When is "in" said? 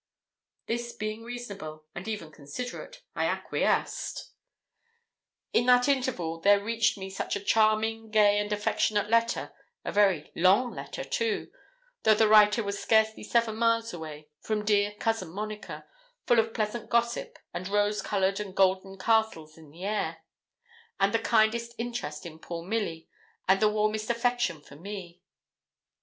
5.53-5.67, 19.55-19.69, 22.25-22.39